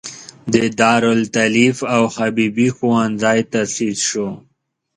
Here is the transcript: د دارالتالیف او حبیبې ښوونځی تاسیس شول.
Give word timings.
د 0.53 0.55
دارالتالیف 0.79 1.77
او 1.95 2.03
حبیبې 2.15 2.67
ښوونځی 2.75 3.39
تاسیس 3.53 3.97
شول. 4.09 4.33